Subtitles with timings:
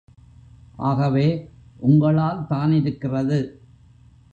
[0.75, 1.49] ஆகவே,
[1.77, 3.61] உங்களால் தானிருக்கிறது.